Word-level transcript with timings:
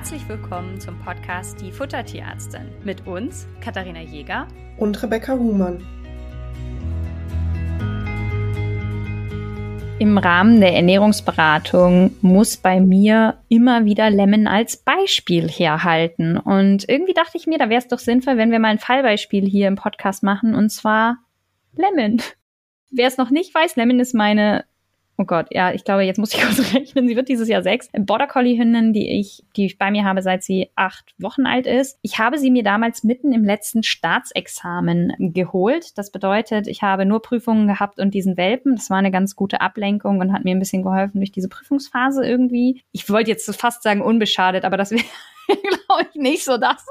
Herzlich 0.00 0.26
willkommen 0.30 0.80
zum 0.80 0.98
Podcast 1.00 1.60
Die 1.60 1.70
Futtertierärztin 1.70 2.70
mit 2.84 3.06
uns, 3.06 3.46
Katharina 3.60 4.00
Jäger 4.00 4.48
und 4.78 5.02
Rebecca 5.02 5.34
Huhmann. 5.34 5.86
Im 9.98 10.16
Rahmen 10.16 10.62
der 10.62 10.74
Ernährungsberatung 10.74 12.16
muss 12.22 12.56
bei 12.56 12.80
mir 12.80 13.42
immer 13.50 13.84
wieder 13.84 14.08
Lemon 14.08 14.46
als 14.46 14.78
Beispiel 14.78 15.50
herhalten. 15.50 16.38
Und 16.38 16.88
irgendwie 16.88 17.12
dachte 17.12 17.36
ich 17.36 17.46
mir, 17.46 17.58
da 17.58 17.68
wäre 17.68 17.82
es 17.82 17.88
doch 17.88 17.98
sinnvoll, 17.98 18.38
wenn 18.38 18.52
wir 18.52 18.58
mal 18.58 18.68
ein 18.68 18.78
Fallbeispiel 18.78 19.44
hier 19.44 19.68
im 19.68 19.76
Podcast 19.76 20.22
machen, 20.22 20.54
und 20.54 20.70
zwar 20.70 21.18
Lemon. 21.76 22.22
Wer 22.90 23.06
es 23.06 23.18
noch 23.18 23.28
nicht 23.28 23.54
weiß, 23.54 23.76
Lemon 23.76 24.00
ist 24.00 24.14
meine 24.14 24.64
oh 25.20 25.24
Gott, 25.26 25.48
ja, 25.50 25.72
ich 25.72 25.84
glaube, 25.84 26.02
jetzt 26.02 26.18
muss 26.18 26.34
ich 26.34 26.40
kurz 26.42 26.74
rechnen. 26.74 27.06
Sie 27.06 27.14
wird 27.14 27.28
dieses 27.28 27.48
Jahr 27.48 27.62
sechs. 27.62 27.90
Border 27.92 28.26
Collie 28.26 28.58
Hündin, 28.58 28.94
die 28.94 29.20
ich, 29.20 29.44
die 29.54 29.66
ich 29.66 29.76
bei 29.76 29.90
mir 29.90 30.04
habe, 30.04 30.22
seit 30.22 30.42
sie 30.42 30.70
acht 30.76 31.14
Wochen 31.18 31.46
alt 31.46 31.66
ist. 31.66 31.98
Ich 32.00 32.18
habe 32.18 32.38
sie 32.38 32.50
mir 32.50 32.62
damals 32.62 33.04
mitten 33.04 33.32
im 33.32 33.44
letzten 33.44 33.82
Staatsexamen 33.82 35.12
geholt. 35.18 35.98
Das 35.98 36.10
bedeutet, 36.10 36.66
ich 36.66 36.82
habe 36.82 37.04
nur 37.04 37.20
Prüfungen 37.20 37.68
gehabt 37.68 38.00
und 38.00 38.14
diesen 38.14 38.38
Welpen. 38.38 38.76
Das 38.76 38.88
war 38.88 38.96
eine 38.96 39.10
ganz 39.10 39.36
gute 39.36 39.60
Ablenkung 39.60 40.20
und 40.20 40.32
hat 40.32 40.44
mir 40.44 40.54
ein 40.54 40.58
bisschen 40.58 40.82
geholfen 40.82 41.18
durch 41.20 41.32
diese 41.32 41.50
Prüfungsphase 41.50 42.24
irgendwie. 42.24 42.82
Ich 42.92 43.10
wollte 43.10 43.30
jetzt 43.30 43.54
fast 43.60 43.82
sagen 43.82 44.00
unbeschadet, 44.00 44.64
aber 44.64 44.78
das 44.78 44.90
wäre 44.90 45.04
glaube 45.46 46.08
ich, 46.08 46.14
nicht 46.14 46.44
so 46.44 46.56
das, 46.56 46.86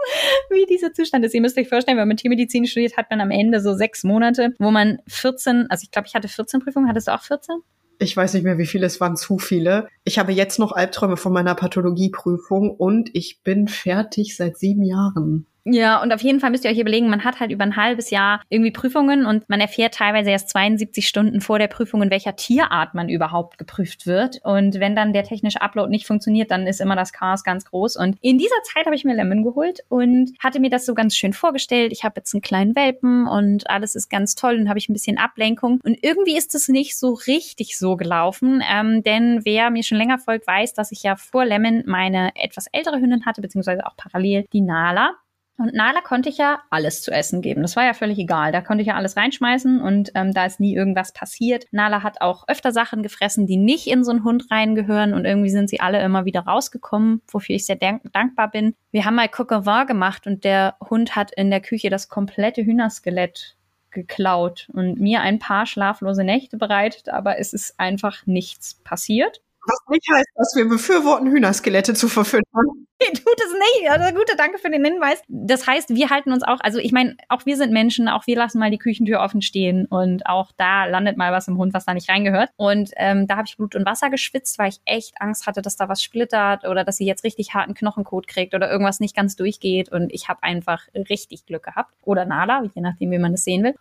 wie 0.50 0.66
dieser 0.66 0.94
Zustand 0.94 1.26
ist. 1.26 1.34
Ihr 1.34 1.42
müsst 1.42 1.58
euch 1.58 1.70
vorstellen, 1.70 1.98
wenn 1.98 2.08
man 2.08 2.18
Tiermedizin 2.18 2.68
studiert, 2.68 2.98
hat 2.98 3.10
man 3.10 3.22
am 3.22 3.32
Ende 3.32 3.62
so 3.62 3.74
sechs 3.74 4.04
Monate, 4.04 4.54
wo 4.60 4.70
man 4.70 5.00
14, 5.08 5.68
also 5.70 5.84
ich 5.84 5.92
glaube, 5.92 6.08
ich 6.08 6.14
hatte 6.14 6.28
14 6.28 6.60
Prüfungen. 6.60 6.90
Hattest 6.90 7.08
du 7.08 7.14
auch 7.14 7.22
14? 7.22 7.62
Ich 8.00 8.16
weiß 8.16 8.34
nicht 8.34 8.44
mehr, 8.44 8.58
wie 8.58 8.66
viele, 8.66 8.86
es 8.86 9.02
waren 9.02 9.18
zu 9.18 9.38
viele. 9.38 9.90
Ich 10.06 10.18
habe 10.18 10.32
jetzt 10.32 10.58
noch 10.58 10.72
Albträume 10.72 11.18
von 11.18 11.34
meiner 11.34 11.54
Pathologieprüfung 11.54 12.72
und 12.72 13.10
ich 13.14 13.44
bin 13.44 13.68
fertig 13.68 14.38
seit 14.38 14.58
sieben 14.58 14.84
Jahren. 14.84 15.46
Ja, 15.66 16.02
und 16.02 16.14
auf 16.14 16.22
jeden 16.22 16.40
Fall 16.40 16.52
müsst 16.52 16.66
ihr 16.66 16.72
euch 16.72 16.80
überlegen, 16.80 17.10
man 17.10 17.24
hat 17.24 17.40
halt 17.40 17.52
über 17.52 17.64
ein 17.64 17.76
halbes 17.76 18.10
Jahr 18.10 18.42
irgendwie 18.50 18.72
Prüfungen 18.72 19.26
und 19.26 19.48
man 19.50 19.60
erfährt 19.60 19.94
teilweise 19.94 20.30
erst 20.30 20.50
72 20.50 21.08
Stunden 21.08 21.42
vor 21.42 21.60
der 21.60 21.68
Prüfung, 21.68 22.02
in 22.02 22.10
welcher 22.10 22.36
Tierart 22.36 22.96
man 22.96 23.10
überhaupt 23.10 23.58
geprüft 23.58 24.08
wird. 24.08 24.40
Und 24.44 24.80
wenn 24.80 24.96
dann 24.96 25.14
der 25.14 25.24
technische 25.24 25.62
Upload 25.62 25.90
nicht 25.90 26.08
funktioniert, 26.08 26.52
dann 26.52 26.66
ist 26.66 26.82
immer 26.82 26.96
das 26.96 27.14
Chaos 27.14 27.44
ganz 27.44 27.66
groß. 27.66 27.98
Und 27.98 28.18
in 28.22 28.38
dieser 28.38 28.56
Zeit 28.64 28.86
habe 28.86 28.96
ich 28.96 29.04
mir 29.04 29.16
Lemon 29.16 29.44
geholt 29.44 29.80
und 29.90 30.32
hatte 30.40 30.60
mir 30.60 30.70
das 30.70 30.86
so 30.86 30.94
ganz 30.94 31.16
schön 31.16 31.34
vorgestellt. 31.34 31.92
Ich 31.92 32.04
habe 32.04 32.16
jetzt 32.18 32.34
einen 32.34 32.42
kleinen 32.42 32.76
Welpen 32.76 33.28
und 33.28 33.70
alles 33.70 33.96
ist 33.96 34.10
ganz 34.10 34.36
toll 34.36 34.56
und 34.56 34.70
habe 34.70 34.80
ich 34.80 34.90
ein 34.90 34.94
bisschen 34.94 35.18
Ablenkung. 35.18 35.80
Und 35.84 35.98
irgendwie 36.02 36.38
ist 36.38 36.56
es 36.56 36.70
nicht 36.70 36.98
so 36.98 37.14
richtig 37.28 37.78
so 37.78 37.98
gelaufen, 37.98 38.64
ähm, 38.70 39.04
denn 39.04 39.42
wer 39.44 39.70
mir 39.70 39.84
schon 39.84 39.98
länger 39.98 40.20
folgt, 40.20 40.48
weiß, 40.48 40.74
dass 40.74 40.92
ich 40.92 41.04
ja 41.04 41.16
vor 41.16 41.46
Lemon 41.46 41.84
meine 41.86 42.32
etwas 42.36 42.68
ältere 42.72 43.00
Hündin 43.00 43.26
hatte, 43.26 43.42
beziehungsweise 43.42 43.86
auch 43.86 43.96
parallel 43.98 44.46
die 44.54 44.62
Nala. 44.62 45.16
Und 45.60 45.74
Nala 45.74 46.00
konnte 46.02 46.30
ich 46.30 46.38
ja 46.38 46.62
alles 46.70 47.02
zu 47.02 47.12
essen 47.12 47.42
geben. 47.42 47.62
Das 47.62 47.76
war 47.76 47.84
ja 47.84 47.94
völlig 47.94 48.18
egal. 48.18 48.54
Da 48.54 48.62
konnte 48.62 48.82
ich 48.82 48.88
ja 48.88 48.96
alles 48.96 49.18
reinschmeißen 49.18 49.82
und 49.82 50.12
ähm, 50.16 50.34
da 50.34 50.46
ist 50.46 50.62
nie 50.62 50.74
irgendwas 50.74 51.12
passiert. 51.12 51.66
Nala 51.72 52.02
hat 52.02 52.22
auch 52.22 52.48
öfter 52.48 52.72
Sachen 52.72 53.04
gefressen, 53.04 53.46
die 53.46 53.58
nicht 53.58 53.88
in 53.88 54.06
so 54.06 54.12
einen 54.12 54.24
Hund 54.24 54.50
reingehören 54.50 55.14
und 55.14 55.26
irgendwie 55.26 55.50
sind 55.50 55.70
sie 55.70 55.82
alle 55.82 56.02
immer 56.02 56.24
wieder 56.24 56.42
rausgekommen, 56.42 57.22
wofür 57.30 57.56
ich 57.56 57.66
sehr 57.66 57.76
dankbar 57.76 58.50
bin. 58.50 58.74
Wir 58.92 59.04
haben 59.04 59.16
mal 59.16 59.28
Coq 59.28 59.50
gemacht 59.88 60.28
und 60.28 60.46
der 60.46 60.76
Hund 60.90 61.16
hat 61.16 61.32
in 61.36 61.50
der 61.50 61.60
Küche 61.60 61.90
das 61.90 62.08
komplette 62.08 62.64
Hühnerskelett 62.64 63.58
geklaut 63.92 64.70
und 64.74 65.00
mir 65.00 65.22
ein 65.22 65.40
paar 65.40 65.66
schlaflose 65.66 66.24
Nächte 66.24 66.58
bereitet, 66.58 67.10
aber 67.10 67.40
es 67.40 67.54
ist 67.54 67.80
einfach 67.80 68.26
nichts 68.26 68.76
passiert. 68.76 69.42
Was 69.70 69.90
nicht 69.90 70.08
heißt, 70.12 70.28
dass 70.36 70.54
wir 70.56 70.68
befürworten, 70.68 71.30
Hühnerskelette 71.32 71.94
zu 71.94 72.08
verfüttern. 72.08 72.66
Tut 73.00 73.42
es 73.46 73.54
nicht. 73.54 73.90
Also 73.90 74.14
gute, 74.14 74.36
danke 74.36 74.58
für 74.58 74.70
den 74.70 74.84
Hinweis. 74.84 75.22
Das 75.28 75.66
heißt, 75.66 75.90
wir 75.90 76.10
halten 76.10 76.34
uns 76.34 76.44
auch, 76.44 76.60
also 76.62 76.80
ich 76.80 76.92
meine, 76.92 77.16
auch 77.30 77.46
wir 77.46 77.56
sind 77.56 77.72
Menschen, 77.72 78.10
auch 78.10 78.28
wir 78.28 78.36
lassen 78.36 78.60
mal 78.60 78.72
die 78.72 78.78
Küchentür 78.78 79.22
offen 79.22 79.42
stehen 79.42 79.86
und 79.86 80.26
auch 80.26 80.52
da 80.58 80.86
landet 80.86 81.16
mal 81.16 81.32
was 81.32 81.48
im 81.48 81.58
Hund, 81.58 81.74
was 81.74 81.86
da 81.86 81.94
nicht 81.94 82.10
reingehört. 82.10 82.50
Und 82.58 82.92
ähm, 82.98 83.26
da 83.26 83.38
habe 83.38 83.48
ich 83.48 83.56
Blut 83.56 83.76
und 83.76 83.86
Wasser 83.86 84.10
geschwitzt, 84.10 84.60
weil 84.60 84.70
ich 84.70 84.82
echt 84.84 85.22
Angst 85.22 85.48
hatte, 85.48 85.62
dass 85.62 85.78
da 85.78 85.88
was 85.88 86.04
splittert 86.04 86.66
oder 86.66 86.84
dass 86.84 86.98
sie 86.98 87.06
jetzt 87.06 87.24
richtig 87.24 87.54
harten 87.54 87.74
Knochenkot 87.74 88.28
kriegt 88.28 88.54
oder 88.54 88.70
irgendwas 88.70 89.00
nicht 89.00 89.16
ganz 89.16 89.38
durchgeht. 89.38 89.90
Und 89.90 90.12
ich 90.12 90.28
habe 90.28 90.44
einfach 90.44 90.88
richtig 90.94 91.46
Glück 91.46 91.64
gehabt. 91.64 91.94
Oder 92.04 92.26
Nala, 92.26 92.64
je 92.76 92.82
nachdem, 92.82 93.12
wie 93.12 93.20
man 93.20 93.32
das 93.32 93.46
sehen 93.46 93.64
will. 93.64 93.76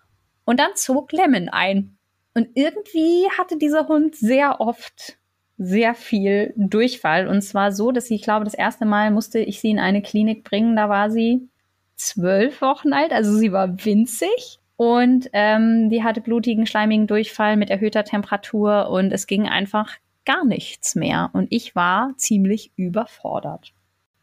Und 0.44 0.60
dann 0.60 0.70
zog 0.76 1.10
Lemon 1.12 1.48
ein. 1.48 1.98
Und 2.34 2.50
irgendwie 2.54 3.28
hatte 3.36 3.56
dieser 3.58 3.88
Hund 3.88 4.14
sehr 4.14 4.60
oft 4.60 5.18
sehr 5.58 5.94
viel 5.94 6.54
Durchfall. 6.56 7.26
Und 7.26 7.42
zwar 7.42 7.72
so, 7.72 7.90
dass 7.90 8.06
sie, 8.06 8.14
ich 8.14 8.22
glaube, 8.22 8.44
das 8.44 8.54
erste 8.54 8.86
Mal 8.86 9.10
musste 9.10 9.40
ich 9.40 9.60
sie 9.60 9.70
in 9.70 9.80
eine 9.80 10.00
Klinik 10.02 10.44
bringen. 10.44 10.76
Da 10.76 10.88
war 10.88 11.10
sie 11.10 11.48
zwölf 11.96 12.62
Wochen 12.62 12.92
alt, 12.92 13.12
also 13.12 13.36
sie 13.36 13.52
war 13.52 13.84
winzig. 13.84 14.60
Und 14.76 15.28
ähm, 15.32 15.90
die 15.90 16.04
hatte 16.04 16.20
blutigen, 16.20 16.64
schleimigen 16.64 17.08
Durchfall 17.08 17.56
mit 17.56 17.68
erhöhter 17.68 18.04
Temperatur 18.04 18.88
und 18.90 19.12
es 19.12 19.26
ging 19.26 19.48
einfach 19.48 19.96
gar 20.24 20.44
nichts 20.44 20.94
mehr. 20.94 21.30
Und 21.32 21.48
ich 21.50 21.74
war 21.74 22.12
ziemlich 22.16 22.70
überfordert. 22.76 23.72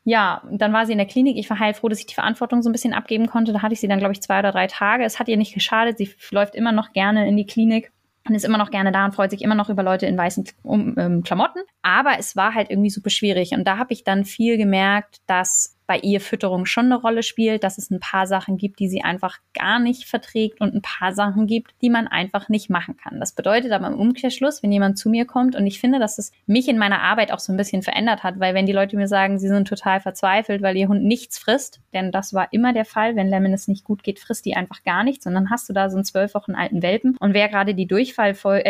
Ja, 0.06 0.44
dann 0.50 0.72
war 0.72 0.85
sie 0.85 0.94
in 0.94 1.00
der 1.00 1.07
Klinik. 1.07 1.35
Ich 1.35 1.50
war 1.50 1.59
heilfroh, 1.59 1.90
dass 1.90 2.00
ich 2.00 2.06
die 2.06 2.13
Verantwortung 2.13 2.62
so 2.62 2.69
ein 2.69 2.72
bisschen 2.72 2.94
abgeben 2.94 3.28
konnte. 3.28 3.52
Da 3.52 3.63
hatte 3.63 3.73
ich 3.73 3.81
sie 3.81 3.88
dann, 3.90 4.00
glaube 4.00 4.13
ich, 4.13 4.22
zwei 4.22 4.40
oder 4.40 4.53
drei 4.53 4.67
Tage. 4.67 5.03
Es 5.03 5.19
hat 5.19 5.28
ihr 5.28 5.35
nicht 5.35 5.53
geschadet. 5.53 5.97
Sie 5.97 6.09
läuft 6.31 6.56
immer 6.56 6.72
noch 6.72 6.94
gerne 6.94 7.28
in 7.28 7.35
die 7.35 7.47
Klinik 7.47 7.91
und 8.28 8.36
ist 8.36 8.46
immer 8.46 8.58
noch 8.58 8.72
gerne 8.72 8.91
da 8.91 9.06
und 9.06 9.13
freut 9.13 9.31
sich 9.31 9.41
immer 9.41 9.56
noch 9.56 9.69
über 9.69 9.84
Leute 9.84 10.06
in 10.08 10.18
weißen 10.18 10.46
ähm, 10.66 11.24
Klamotten. 11.24 11.59
Aber 11.81 12.18
es 12.18 12.36
war 12.36 12.53
halt 12.53 12.69
irgendwie 12.69 12.90
super 12.90 13.09
schwierig. 13.09 13.52
Und 13.52 13.66
da 13.66 13.78
habe 13.78 13.94
ich 13.94 14.03
dann 14.03 14.25
viel 14.25 14.58
gemerkt, 14.58 15.22
dass 15.28 15.75
bei 15.88 16.00
ihr 16.00 16.22
Fütterung 16.22 16.66
schon 16.66 16.85
eine 16.85 16.96
Rolle 16.96 17.23
spielt, 17.23 17.63
dass 17.63 17.78
es 17.78 17.91
ein 17.91 18.00
paar 18.00 18.28
Sachen 18.28 18.57
gibt, 18.57 18.79
die 18.79 18.90
sie 18.90 19.03
einfach 19.03 19.40
gar 19.53 19.79
nicht 19.79 20.06
verträgt 20.06 20.62
und 20.62 20.73
ein 20.73 20.81
paar 20.81 21.13
Sachen 21.13 21.47
gibt, 21.47 21.73
die 21.81 21.90
man 21.90 22.07
einfach 22.07 22.50
nicht 22.50 22.69
machen 22.69 22.97
kann. 22.97 23.19
Das 23.19 23.34
bedeutet 23.34 23.72
aber 23.72 23.88
im 23.88 24.00
Umkehrschluss, 24.00 24.63
wenn 24.63 24.72
jemand 24.72 24.97
zu 24.97 25.09
mir 25.09 25.25
kommt 25.25 25.56
und 25.56 25.68
ich 25.68 25.79
finde, 25.79 26.00
dass 26.00 26.18
es 26.18 26.31
mich 26.46 26.68
in 26.68 26.78
meiner 26.78 27.01
Arbeit 27.01 27.31
auch 27.31 27.40
so 27.40 27.53
ein 27.53 27.57
bisschen 27.57 27.84
verändert 27.84 28.23
hat, 28.23 28.40
weil 28.40 28.53
wenn 28.53 28.66
die 28.66 28.73
Leute 28.73 28.96
mir 28.96 29.07
sagen, 29.07 29.40
sie 29.40 29.47
sind 29.47 29.68
total 29.68 30.00
verzweifelt, 30.01 30.62
weil 30.62 30.78
ihr 30.78 30.88
Hund 30.88 31.03
nichts 31.03 31.38
frisst, 31.38 31.79
denn 31.94 32.12
das 32.12 32.34
war 32.34 32.47
immer 32.52 32.73
der 32.73 32.85
Fall, 32.85 33.16
wenn 33.16 33.29
Lemon 33.29 33.53
es 33.53 33.67
nicht 33.67 33.84
gut 33.84 34.03
geht, 34.03 34.19
frisst 34.19 34.46
die 34.46 34.56
einfach 34.56 34.84
gar 34.84 35.03
nichts 35.03 35.25
und 35.25 35.34
dann 35.34 35.50
hast 35.50 35.69
du 35.69 35.73
da 35.73 35.90
so 35.90 35.97
einen 35.97 36.06
zwölf 36.06 36.34
Wochen 36.34 36.56
alten 36.56 36.81
Welpen 36.81 37.16
und 37.19 37.34
wer 37.34 37.50
gerade 37.50 37.75
die 37.75 37.88
Durchfallfolge 37.88 38.63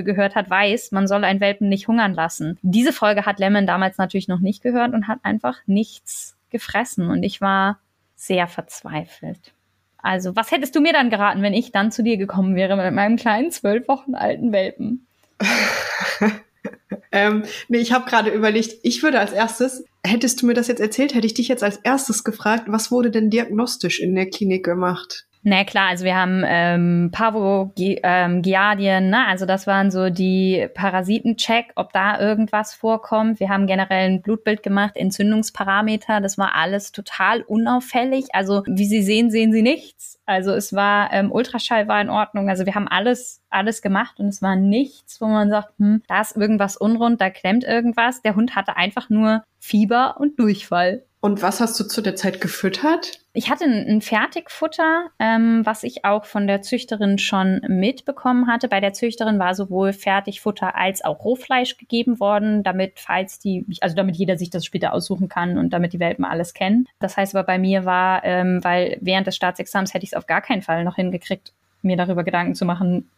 äh, 0.00 0.02
gehört 0.02 0.34
hat, 0.34 0.50
weiß, 0.50 0.92
man 0.92 1.06
soll 1.06 1.24
einen 1.24 1.40
Welpen 1.40 1.68
nicht 1.68 1.88
hungern 1.88 2.14
lassen. 2.14 2.58
Diese 2.62 2.92
Folge 2.92 3.26
hat 3.26 3.38
Lemon 3.38 3.66
damals 3.66 3.98
natürlich 3.98 4.28
noch 4.28 4.40
nicht 4.40 4.62
gehört 4.62 4.94
und 4.94 5.08
hat 5.08 5.18
einfach 5.22 5.58
nichts 5.66 6.35
gefressen 6.50 7.10
und 7.10 7.22
ich 7.22 7.40
war 7.40 7.80
sehr 8.14 8.48
verzweifelt. 8.48 9.52
Also, 9.98 10.36
was 10.36 10.50
hättest 10.50 10.74
du 10.76 10.80
mir 10.80 10.92
dann 10.92 11.10
geraten, 11.10 11.42
wenn 11.42 11.54
ich 11.54 11.72
dann 11.72 11.90
zu 11.90 12.02
dir 12.02 12.16
gekommen 12.16 12.54
wäre 12.54 12.76
mit 12.76 12.94
meinem 12.94 13.16
kleinen 13.16 13.50
zwölf 13.50 13.88
Wochen 13.88 14.14
alten 14.14 14.52
Welpen? 14.52 15.06
ähm, 17.12 17.44
nee, 17.68 17.78
ich 17.78 17.92
habe 17.92 18.08
gerade 18.08 18.30
überlegt, 18.30 18.76
ich 18.82 19.02
würde 19.02 19.18
als 19.18 19.32
erstes, 19.32 19.84
hättest 20.04 20.40
du 20.40 20.46
mir 20.46 20.54
das 20.54 20.68
jetzt 20.68 20.80
erzählt, 20.80 21.14
hätte 21.14 21.26
ich 21.26 21.34
dich 21.34 21.48
jetzt 21.48 21.64
als 21.64 21.78
erstes 21.78 22.24
gefragt, 22.24 22.64
was 22.68 22.90
wurde 22.90 23.10
denn 23.10 23.30
diagnostisch 23.30 24.00
in 24.00 24.14
der 24.14 24.30
Klinik 24.30 24.64
gemacht? 24.64 25.25
Na 25.48 25.62
klar, 25.62 25.90
also 25.90 26.04
wir 26.04 26.16
haben 26.16 26.42
ähm, 26.44 27.10
Parvogiardien, 27.12 29.04
ähm, 29.04 29.10
ne? 29.10 29.28
also 29.28 29.46
das 29.46 29.68
waren 29.68 29.92
so 29.92 30.10
die 30.10 30.66
Parasitencheck, 30.74 31.66
ob 31.76 31.92
da 31.92 32.18
irgendwas 32.18 32.74
vorkommt. 32.74 33.38
Wir 33.38 33.48
haben 33.48 33.68
generell 33.68 34.10
ein 34.10 34.22
Blutbild 34.22 34.64
gemacht, 34.64 34.96
Entzündungsparameter, 34.96 36.20
das 36.20 36.36
war 36.36 36.56
alles 36.56 36.90
total 36.90 37.42
unauffällig. 37.42 38.24
Also 38.32 38.64
wie 38.66 38.86
Sie 38.86 39.04
sehen, 39.04 39.30
sehen 39.30 39.52
Sie 39.52 39.62
nichts. 39.62 40.18
Also 40.26 40.50
es 40.50 40.72
war 40.72 41.12
ähm, 41.12 41.30
Ultraschall 41.30 41.86
war 41.86 42.00
in 42.00 42.10
Ordnung. 42.10 42.48
Also 42.48 42.66
wir 42.66 42.74
haben 42.74 42.88
alles 42.88 43.40
alles 43.48 43.82
gemacht 43.82 44.18
und 44.18 44.26
es 44.26 44.42
war 44.42 44.56
nichts, 44.56 45.20
wo 45.20 45.26
man 45.26 45.48
sagt, 45.48 45.78
hm, 45.78 46.02
da 46.08 46.22
ist 46.22 46.36
irgendwas 46.36 46.76
unrund, 46.76 47.20
da 47.20 47.30
klemmt 47.30 47.62
irgendwas. 47.62 48.20
Der 48.20 48.34
Hund 48.34 48.56
hatte 48.56 48.76
einfach 48.76 49.10
nur 49.10 49.44
Fieber 49.60 50.16
und 50.18 50.40
Durchfall. 50.40 51.04
Und 51.20 51.42
was 51.42 51.60
hast 51.60 51.78
du 51.80 51.84
zu 51.84 52.02
der 52.02 52.16
Zeit 52.16 52.40
gefüttert? 52.40 53.20
Ich 53.36 53.50
hatte 53.50 53.66
ein 53.66 54.00
Fertigfutter, 54.00 55.10
ähm, 55.18 55.60
was 55.66 55.82
ich 55.82 56.06
auch 56.06 56.24
von 56.24 56.46
der 56.46 56.62
Züchterin 56.62 57.18
schon 57.18 57.60
mitbekommen 57.68 58.46
hatte. 58.46 58.66
Bei 58.66 58.80
der 58.80 58.94
Züchterin 58.94 59.38
war 59.38 59.54
sowohl 59.54 59.92
Fertigfutter 59.92 60.74
als 60.74 61.04
auch 61.04 61.22
Rohfleisch 61.22 61.76
gegeben 61.76 62.18
worden, 62.18 62.62
damit, 62.62 62.94
falls 62.96 63.38
die, 63.38 63.66
also 63.82 63.94
damit 63.94 64.16
jeder 64.16 64.38
sich 64.38 64.48
das 64.48 64.64
später 64.64 64.94
aussuchen 64.94 65.28
kann 65.28 65.58
und 65.58 65.74
damit 65.74 65.92
die 65.92 66.00
Welpen 66.00 66.24
alles 66.24 66.54
kennen. 66.54 66.88
Das 66.98 67.18
heißt 67.18 67.36
aber 67.36 67.44
bei 67.44 67.58
mir 67.58 67.84
war, 67.84 68.24
ähm, 68.24 68.64
weil 68.64 68.96
während 69.02 69.26
des 69.26 69.36
Staatsexamens 69.36 69.92
hätte 69.92 70.04
ich 70.04 70.12
es 70.12 70.16
auf 70.16 70.26
gar 70.26 70.40
keinen 70.40 70.62
Fall 70.62 70.82
noch 70.82 70.96
hingekriegt, 70.96 71.52
mir 71.82 71.98
darüber 71.98 72.24
Gedanken 72.24 72.54
zu 72.54 72.64
machen, 72.64 73.10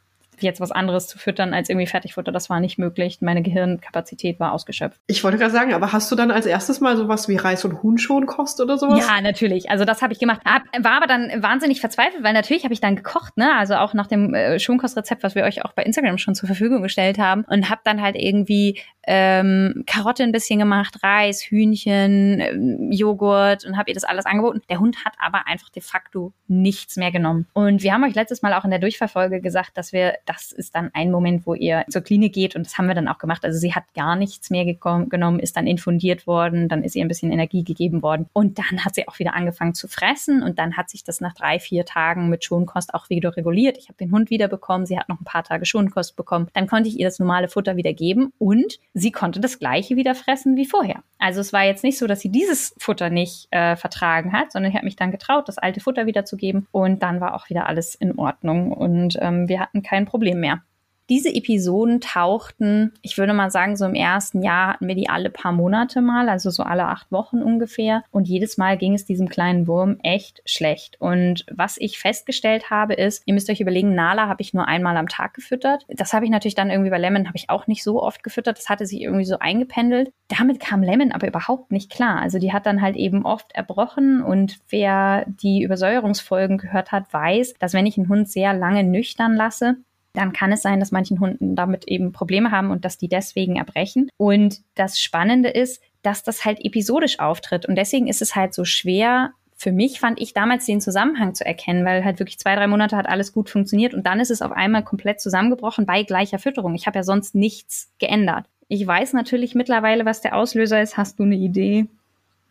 jetzt 0.42 0.60
was 0.60 0.70
anderes 0.70 1.08
zu 1.08 1.18
füttern 1.18 1.54
als 1.54 1.68
irgendwie 1.68 1.86
Fertigfutter. 1.86 2.32
Das 2.32 2.50
war 2.50 2.60
nicht 2.60 2.78
möglich. 2.78 3.18
Meine 3.20 3.42
Gehirnkapazität 3.42 4.40
war 4.40 4.52
ausgeschöpft. 4.52 5.00
Ich 5.06 5.24
wollte 5.24 5.38
gerade 5.38 5.52
sagen, 5.52 5.74
aber 5.74 5.92
hast 5.92 6.10
du 6.10 6.16
dann 6.16 6.30
als 6.30 6.46
erstes 6.46 6.80
mal 6.80 6.96
sowas 6.96 7.28
wie 7.28 7.36
Reis 7.36 7.64
und 7.64 7.82
Huhn 7.82 7.98
schon 7.98 8.26
kost 8.26 8.60
oder 8.60 8.78
sowas? 8.78 9.06
Ja, 9.06 9.20
natürlich. 9.20 9.70
Also 9.70 9.84
das 9.84 10.02
habe 10.02 10.12
ich 10.12 10.18
gemacht. 10.18 10.40
war 10.44 10.92
aber 10.96 11.06
dann 11.06 11.42
wahnsinnig 11.42 11.80
verzweifelt, 11.80 12.22
weil 12.22 12.32
natürlich 12.32 12.64
habe 12.64 12.74
ich 12.74 12.80
dann 12.80 12.96
gekocht, 12.96 13.36
ne? 13.36 13.56
Also 13.56 13.74
auch 13.74 13.94
nach 13.94 14.06
dem 14.06 14.34
äh, 14.34 14.58
Schonkostrezept, 14.58 15.22
was 15.22 15.34
wir 15.34 15.44
euch 15.44 15.64
auch 15.64 15.72
bei 15.72 15.82
Instagram 15.82 16.18
schon 16.18 16.34
zur 16.34 16.46
Verfügung 16.46 16.82
gestellt 16.82 17.18
haben 17.18 17.44
und 17.48 17.70
habe 17.70 17.80
dann 17.84 18.02
halt 18.02 18.16
irgendwie 18.16 18.80
ähm, 19.06 19.84
Karotte 19.86 20.22
ein 20.22 20.32
bisschen 20.32 20.58
gemacht, 20.58 21.02
Reis, 21.02 21.42
Hühnchen, 21.42 22.40
ähm, 22.40 22.92
Joghurt 22.92 23.64
und 23.64 23.78
habe 23.78 23.90
ihr 23.90 23.94
das 23.94 24.04
alles 24.04 24.26
angeboten. 24.26 24.60
Der 24.68 24.80
Hund 24.80 25.04
hat 25.04 25.14
aber 25.18 25.46
einfach 25.46 25.70
de 25.70 25.82
facto 25.82 26.34
nichts 26.46 26.96
mehr 26.96 27.10
genommen. 27.10 27.46
Und 27.54 27.82
wir 27.82 27.94
haben 27.94 28.04
euch 28.04 28.14
letztes 28.14 28.42
Mal 28.42 28.52
auch 28.52 28.64
in 28.64 28.70
der 28.70 28.78
Durchverfolge 28.78 29.40
gesagt, 29.40 29.78
dass 29.78 29.92
wir, 29.92 30.18
das 30.28 30.52
ist 30.52 30.74
dann 30.74 30.90
ein 30.92 31.10
Moment, 31.10 31.46
wo 31.46 31.54
ihr 31.54 31.84
zur 31.88 32.02
Klinik 32.02 32.34
geht 32.34 32.54
und 32.54 32.66
das 32.66 32.76
haben 32.76 32.86
wir 32.86 32.94
dann 32.94 33.08
auch 33.08 33.18
gemacht. 33.18 33.44
Also 33.44 33.58
sie 33.58 33.74
hat 33.74 33.84
gar 33.94 34.16
nichts 34.16 34.50
mehr 34.50 34.64
genommen, 34.64 35.40
ist 35.40 35.56
dann 35.56 35.66
infundiert 35.66 36.26
worden, 36.26 36.68
dann 36.68 36.84
ist 36.84 36.94
ihr 36.94 37.04
ein 37.04 37.08
bisschen 37.08 37.32
Energie 37.32 37.64
gegeben 37.64 38.02
worden 38.02 38.26
und 38.32 38.58
dann 38.58 38.84
hat 38.84 38.94
sie 38.94 39.08
auch 39.08 39.18
wieder 39.18 39.34
angefangen 39.34 39.74
zu 39.74 39.88
fressen 39.88 40.42
und 40.42 40.58
dann 40.58 40.76
hat 40.76 40.90
sich 40.90 41.04
das 41.04 41.20
nach 41.20 41.34
drei, 41.34 41.58
vier 41.58 41.84
Tagen 41.84 42.28
mit 42.28 42.44
Schonkost 42.44 42.92
auch 42.94 43.08
wieder 43.08 43.36
reguliert. 43.36 43.78
Ich 43.78 43.88
habe 43.88 43.96
den 43.98 44.12
Hund 44.12 44.30
wieder 44.30 44.48
bekommen, 44.48 44.86
sie 44.86 44.98
hat 44.98 45.08
noch 45.08 45.20
ein 45.20 45.24
paar 45.24 45.44
Tage 45.44 45.64
Schonkost 45.64 46.16
bekommen. 46.16 46.48
Dann 46.52 46.66
konnte 46.66 46.88
ich 46.88 46.98
ihr 46.98 47.06
das 47.06 47.18
normale 47.18 47.48
Futter 47.48 47.76
wieder 47.76 47.94
geben 47.94 48.32
und 48.38 48.78
sie 48.94 49.12
konnte 49.12 49.40
das 49.40 49.58
gleiche 49.58 49.96
wieder 49.96 50.14
fressen 50.14 50.56
wie 50.56 50.66
vorher. 50.66 51.02
Also 51.18 51.40
es 51.40 51.52
war 51.52 51.64
jetzt 51.64 51.84
nicht 51.84 51.98
so, 51.98 52.06
dass 52.06 52.20
sie 52.20 52.30
dieses 52.30 52.74
Futter 52.78 53.10
nicht 53.10 53.48
äh, 53.50 53.76
vertragen 53.76 54.32
hat, 54.32 54.52
sondern 54.52 54.70
ich 54.70 54.76
habe 54.76 54.84
mich 54.84 54.96
dann 54.96 55.10
getraut, 55.10 55.48
das 55.48 55.58
alte 55.58 55.80
Futter 55.80 56.06
wiederzugeben 56.06 56.66
und 56.70 57.02
dann 57.02 57.20
war 57.20 57.34
auch 57.34 57.48
wieder 57.48 57.66
alles 57.66 57.94
in 57.94 58.18
Ordnung 58.18 58.72
und 58.72 59.18
ähm, 59.20 59.48
wir 59.48 59.60
hatten 59.60 59.82
kein 59.82 60.04
Problem 60.04 60.17
mehr. 60.18 60.62
Diese 61.08 61.34
Episoden 61.34 62.02
tauchten, 62.02 62.92
ich 63.00 63.16
würde 63.16 63.32
mal 63.32 63.50
sagen, 63.50 63.76
so 63.76 63.86
im 63.86 63.94
ersten 63.94 64.42
Jahr 64.42 64.74
hatten 64.74 64.88
wir 64.88 64.94
die 64.94 65.08
alle 65.08 65.30
paar 65.30 65.52
Monate 65.52 66.02
mal, 66.02 66.28
also 66.28 66.50
so 66.50 66.62
alle 66.62 66.84
acht 66.84 67.10
Wochen 67.10 67.42
ungefähr. 67.42 68.04
Und 68.10 68.28
jedes 68.28 68.58
Mal 68.58 68.76
ging 68.76 68.92
es 68.92 69.06
diesem 69.06 69.30
kleinen 69.30 69.66
Wurm 69.66 69.96
echt 70.02 70.42
schlecht. 70.44 71.00
Und 71.00 71.46
was 71.50 71.78
ich 71.78 71.98
festgestellt 71.98 72.68
habe, 72.68 72.92
ist, 72.92 73.22
ihr 73.24 73.32
müsst 73.32 73.48
euch 73.48 73.62
überlegen, 73.62 73.94
Nala 73.94 74.28
habe 74.28 74.42
ich 74.42 74.52
nur 74.52 74.68
einmal 74.68 74.98
am 74.98 75.08
Tag 75.08 75.32
gefüttert. 75.32 75.86
Das 75.88 76.12
habe 76.12 76.26
ich 76.26 76.30
natürlich 76.30 76.54
dann 76.54 76.70
irgendwie 76.70 76.90
bei 76.90 76.98
Lemon, 76.98 77.26
habe 77.26 77.38
ich 77.38 77.48
auch 77.48 77.66
nicht 77.66 77.82
so 77.82 78.02
oft 78.02 78.22
gefüttert. 78.22 78.58
Das 78.58 78.68
hatte 78.68 78.84
sich 78.84 79.00
irgendwie 79.00 79.24
so 79.24 79.38
eingependelt. 79.38 80.12
Damit 80.28 80.60
kam 80.60 80.82
Lemon 80.82 81.12
aber 81.12 81.26
überhaupt 81.26 81.72
nicht 81.72 81.90
klar. 81.90 82.20
Also 82.20 82.38
die 82.38 82.52
hat 82.52 82.66
dann 82.66 82.82
halt 82.82 82.96
eben 82.96 83.24
oft 83.24 83.52
erbrochen 83.52 84.22
und 84.22 84.58
wer 84.68 85.24
die 85.26 85.62
Übersäuerungsfolgen 85.62 86.58
gehört 86.58 86.92
hat, 86.92 87.10
weiß, 87.14 87.54
dass 87.58 87.72
wenn 87.72 87.86
ich 87.86 87.96
einen 87.96 88.10
Hund 88.10 88.28
sehr 88.28 88.52
lange 88.52 88.84
nüchtern 88.84 89.34
lasse, 89.34 89.78
dann 90.18 90.32
kann 90.32 90.52
es 90.52 90.62
sein, 90.62 90.80
dass 90.80 90.90
manchen 90.90 91.20
Hunden 91.20 91.56
damit 91.56 91.86
eben 91.86 92.12
Probleme 92.12 92.50
haben 92.50 92.70
und 92.70 92.84
dass 92.84 92.98
die 92.98 93.08
deswegen 93.08 93.56
erbrechen. 93.56 94.10
Und 94.16 94.60
das 94.74 94.98
Spannende 94.98 95.48
ist, 95.48 95.80
dass 96.02 96.22
das 96.22 96.44
halt 96.44 96.64
episodisch 96.64 97.18
auftritt. 97.20 97.66
Und 97.66 97.76
deswegen 97.76 98.08
ist 98.08 98.22
es 98.22 98.34
halt 98.34 98.52
so 98.52 98.64
schwer, 98.64 99.32
für 99.58 99.72
mich 99.72 99.98
fand 99.98 100.20
ich 100.20 100.34
damals 100.34 100.66
den 100.66 100.80
Zusammenhang 100.80 101.34
zu 101.34 101.44
erkennen, 101.44 101.84
weil 101.84 102.04
halt 102.04 102.20
wirklich 102.20 102.38
zwei, 102.38 102.54
drei 102.54 102.68
Monate 102.68 102.96
hat 102.96 103.08
alles 103.08 103.32
gut 103.32 103.50
funktioniert 103.50 103.92
und 103.92 104.06
dann 104.06 104.20
ist 104.20 104.30
es 104.30 104.40
auf 104.40 104.52
einmal 104.52 104.84
komplett 104.84 105.20
zusammengebrochen 105.20 105.84
bei 105.84 106.04
gleicher 106.04 106.38
Fütterung. 106.38 106.76
Ich 106.76 106.86
habe 106.86 106.98
ja 106.98 107.02
sonst 107.02 107.34
nichts 107.34 107.92
geändert. 107.98 108.46
Ich 108.68 108.86
weiß 108.86 109.14
natürlich 109.14 109.56
mittlerweile, 109.56 110.04
was 110.04 110.20
der 110.20 110.36
Auslöser 110.36 110.80
ist. 110.80 110.96
Hast 110.96 111.18
du 111.18 111.24
eine 111.24 111.34
Idee, 111.34 111.86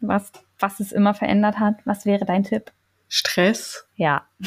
was, 0.01 0.31
was 0.59 0.81
es 0.81 0.91
immer 0.91 1.13
verändert 1.13 1.59
hat? 1.59 1.75
Was 1.85 2.05
wäre 2.05 2.25
dein 2.25 2.43
Tipp? 2.43 2.71
Stress. 3.07 3.87
Ja, 3.95 4.27